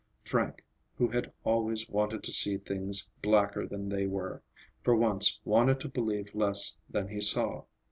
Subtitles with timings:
[0.25, 0.63] Frank,
[0.97, 4.41] who had always wanted to see things blacker than they were,
[4.83, 7.65] for once wanted to believe less than he saw.